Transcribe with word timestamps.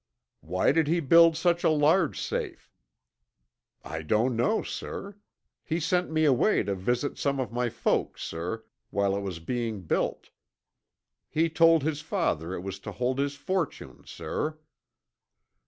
"Why 0.39 0.71
did 0.71 0.87
he 0.87 0.99
build 0.99 1.37
such 1.37 1.63
a 1.63 1.69
large 1.69 2.19
safe?" 2.19 2.71
"I 3.83 4.01
don't 4.01 4.35
know, 4.35 4.63
sir. 4.63 5.17
He 5.63 5.79
sent 5.79 6.09
me 6.09 6.25
away 6.25 6.63
to 6.63 6.73
visit 6.73 7.19
some 7.19 7.39
of 7.39 7.51
my 7.51 7.69
folks, 7.69 8.23
sir, 8.23 8.63
while 8.89 9.15
it 9.15 9.21
was 9.21 9.37
being 9.39 9.81
built. 9.83 10.31
He 11.29 11.51
told 11.51 11.83
his 11.83 12.01
father 12.01 12.55
it 12.55 12.61
was 12.61 12.79
to 12.79 12.91
hold 12.93 13.19
his 13.19 13.35
fortune, 13.35 14.01
sir." 14.07 14.57